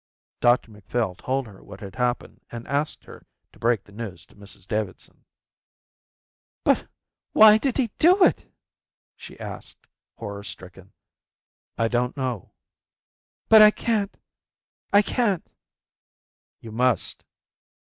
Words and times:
Dr 0.39 0.71
Macphail 0.71 1.13
told 1.13 1.45
her 1.45 1.61
what 1.63 1.79
had 1.79 1.93
happened 1.93 2.41
and 2.51 2.67
asked 2.67 3.03
her 3.03 3.27
to 3.53 3.59
break 3.59 3.83
the 3.83 3.91
news 3.91 4.25
to 4.25 4.35
Mrs 4.35 4.67
Davidson. 4.67 5.25
"But 6.63 6.87
why 7.33 7.59
did 7.59 7.77
he 7.77 7.91
do 7.99 8.23
it?" 8.23 8.51
she 9.15 9.39
asked, 9.39 9.85
horror 10.15 10.43
stricken. 10.43 10.91
"I 11.77 11.87
don't 11.87 12.17
know." 12.17 12.51
"But 13.47 13.61
I 13.61 13.69
can't. 13.69 14.17
I 14.91 15.03
can't." 15.03 15.45
"You 16.61 16.71
must." 16.71 17.23